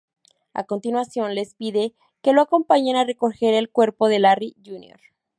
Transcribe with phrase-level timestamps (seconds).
[0.55, 1.93] A continuación, les pide
[2.23, 4.99] que lo acompañen a recoger el cuerpo de Larry Jr.